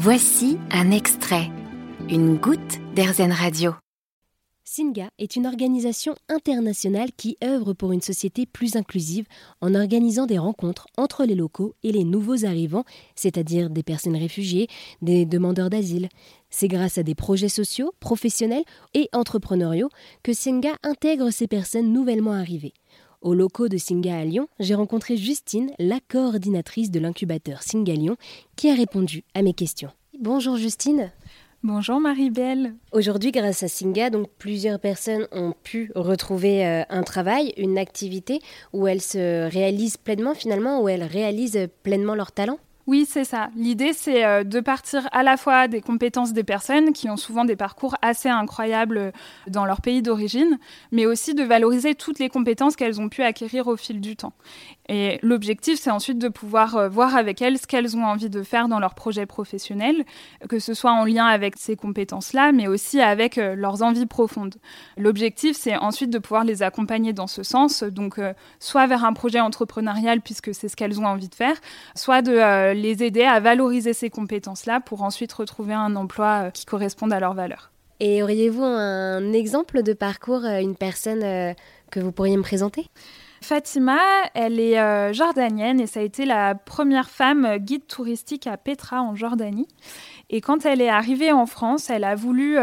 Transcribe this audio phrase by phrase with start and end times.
[0.00, 1.50] Voici un extrait,
[2.08, 3.72] une goutte d'Airzen Radio.
[4.62, 9.26] Singa est une organisation internationale qui œuvre pour une société plus inclusive
[9.60, 12.84] en organisant des rencontres entre les locaux et les nouveaux arrivants,
[13.16, 14.68] c'est-à-dire des personnes réfugiées,
[15.02, 16.10] des demandeurs d'asile.
[16.48, 18.62] C'est grâce à des projets sociaux, professionnels
[18.94, 19.88] et entrepreneuriaux
[20.22, 22.74] que Singa intègre ces personnes nouvellement arrivées.
[23.20, 28.16] Aux locaux de Singa à Lyon, j'ai rencontré Justine, la coordinatrice de l'incubateur Singa Lyon,
[28.54, 29.90] qui a répondu à mes questions.
[30.20, 31.10] Bonjour Justine.
[31.64, 32.74] Bonjour Marie-Belle.
[32.92, 38.38] Aujourd'hui, grâce à Singa, donc plusieurs personnes ont pu retrouver euh, un travail, une activité
[38.72, 42.60] où elles se réalisent pleinement finalement, où elles réalisent pleinement leur talent.
[42.88, 43.50] Oui, c'est ça.
[43.54, 47.44] L'idée, c'est euh, de partir à la fois des compétences des personnes qui ont souvent
[47.44, 49.10] des parcours assez incroyables euh,
[49.46, 50.58] dans leur pays d'origine,
[50.90, 54.32] mais aussi de valoriser toutes les compétences qu'elles ont pu acquérir au fil du temps.
[54.88, 58.42] Et l'objectif, c'est ensuite de pouvoir euh, voir avec elles ce qu'elles ont envie de
[58.42, 60.04] faire dans leur projet professionnel,
[60.48, 64.54] que ce soit en lien avec ces compétences-là, mais aussi avec leurs envies profondes.
[64.96, 68.20] L'objectif, c'est ensuite de pouvoir les accompagner dans ce sens, donc
[68.60, 71.56] soit vers un projet entrepreneurial, puisque c'est ce qu'elles ont envie de faire,
[71.94, 76.64] soit de les aider à valoriser ces compétences-là pour ensuite retrouver un emploi euh, qui
[76.64, 77.70] corresponde à leurs valeurs.
[78.00, 81.52] Et auriez-vous un exemple de parcours, euh, une personne euh,
[81.90, 82.86] que vous pourriez me présenter?
[83.40, 83.98] Fatima,
[84.34, 89.14] elle est jordanienne et ça a été la première femme guide touristique à Petra en
[89.14, 89.68] Jordanie.
[90.30, 92.58] Et quand elle est arrivée en France, elle a voulu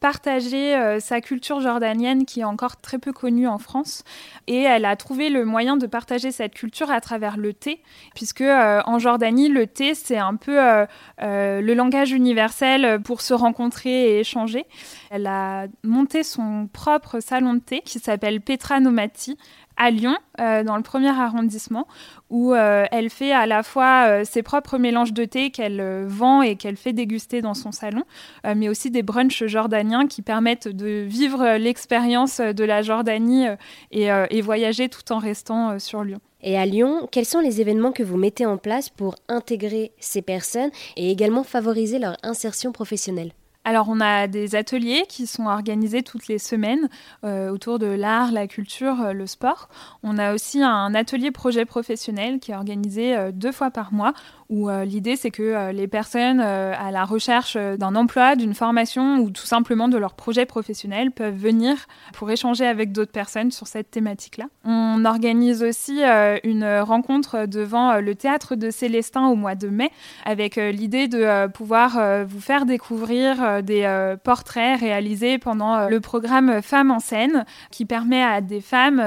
[0.00, 4.04] partager euh, sa culture jordanienne qui est encore très peu connue en France.
[4.46, 7.82] Et elle a trouvé le moyen de partager cette culture à travers le thé,
[8.14, 10.86] puisque euh, en Jordanie, le thé, c'est un peu euh,
[11.18, 14.66] le langage universel pour se rencontrer et échanger.
[15.10, 19.36] Elle a monté son propre salon de thé qui s'appelle Petra Nomati
[19.76, 21.86] à Lyon, euh, dans le premier arrondissement,
[22.30, 26.42] où euh, elle fait à la fois euh, ses propres mélanges de thé qu'elle vend
[26.42, 28.02] et qu'elle fait déguster dans son salon,
[28.44, 33.46] mais aussi des brunchs jordaniens qui permettent de vivre l'expérience de la Jordanie
[33.90, 36.20] et, et, voyager tout en restant sur Lyon.
[36.42, 40.22] Et à Lyon, quels sont les événements que vous mettez en place pour intégrer ces
[40.22, 43.32] personnes et également favoriser leur insertion professionnelle?
[43.66, 46.88] Alors, on a des ateliers qui sont organisés toutes les semaines
[47.24, 49.68] euh, autour de l'art, la culture, euh, le sport.
[50.04, 54.12] On a aussi un atelier projet professionnel qui est organisé euh, deux fois par mois
[54.48, 59.44] où l'idée c'est que les personnes à la recherche d'un emploi, d'une formation ou tout
[59.44, 61.74] simplement de leur projet professionnel peuvent venir
[62.12, 64.44] pour échanger avec d'autres personnes sur cette thématique-là.
[64.64, 66.00] On organise aussi
[66.44, 69.90] une rencontre devant le théâtre de Célestin au mois de mai
[70.24, 76.00] avec l'idée de pouvoir vous faire découvrir euh, des euh, portraits réalisés pendant euh, le
[76.00, 79.02] programme Femmes en scène, qui permet à des femmes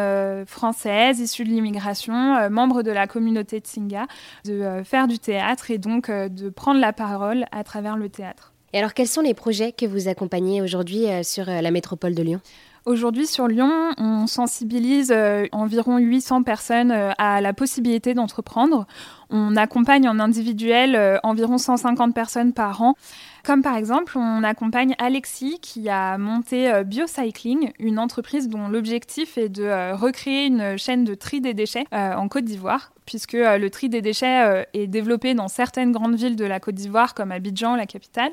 [0.45, 4.05] françaises issues de l'immigration, membres de la communauté Tsinga,
[4.45, 8.53] de faire du théâtre et donc de prendre la parole à travers le théâtre.
[8.73, 12.41] Et alors, quels sont les projets que vous accompagnez aujourd'hui sur la métropole de Lyon?
[12.85, 15.13] Aujourd'hui sur Lyon, on sensibilise
[15.51, 18.85] environ 800 personnes à la possibilité d'entreprendre.
[19.29, 22.95] On accompagne en individuel environ 150 personnes par an
[23.44, 29.38] comme par exemple, on accompagne Alexis qui a monté euh, Biocycling, une entreprise dont l'objectif
[29.38, 33.34] est de euh, recréer une chaîne de tri des déchets euh, en Côte d'Ivoire puisque
[33.34, 37.31] le tri des déchets est développé dans certaines grandes villes de la Côte d'Ivoire, comme
[37.31, 38.29] Abidjan, la capitale,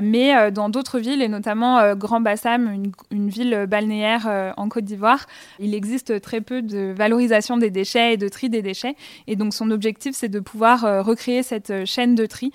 [0.00, 5.26] mais dans d'autres villes, et notamment Grand Bassam, une, une ville balnéaire en Côte d'Ivoire,
[5.58, 8.94] il existe très peu de valorisation des déchets et de tri des déchets.
[9.26, 12.52] Et donc son objectif, c'est de pouvoir recréer cette chaîne de tri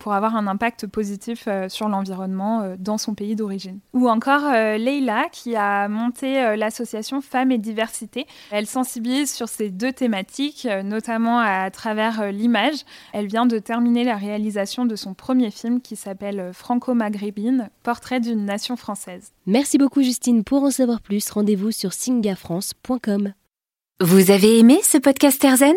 [0.00, 3.80] pour avoir un impact positif euh, sur l'environnement euh, dans son pays d'origine.
[3.92, 8.26] Ou encore euh, Leila qui a monté l'association Femmes et Diversité.
[8.50, 12.84] Elle sensibilise sur ces deux thématiques, notamment à travers l'image.
[13.12, 18.44] Elle vient de terminer la réalisation de son premier film qui s'appelle Franco-Maghrébine, portrait d'une
[18.44, 19.32] nation française.
[19.46, 20.44] Merci beaucoup Justine.
[20.44, 23.32] Pour en savoir plus, rendez-vous sur singafrance.com.
[24.00, 25.76] Vous avez aimé ce podcast Erzen